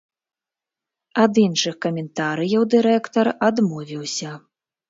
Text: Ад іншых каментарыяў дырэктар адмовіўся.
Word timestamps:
Ад 1.25 1.33
іншых 1.43 1.77
каментарыяў 1.87 2.67
дырэктар 2.75 3.33
адмовіўся. 3.49 4.37